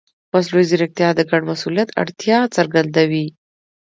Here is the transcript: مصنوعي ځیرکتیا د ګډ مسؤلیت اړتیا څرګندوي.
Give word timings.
مصنوعي 0.33 0.65
ځیرکتیا 0.69 1.09
د 1.15 1.21
ګډ 1.29 1.41
مسؤلیت 1.51 1.89
اړتیا 2.01 2.39
څرګندوي. 2.55 3.25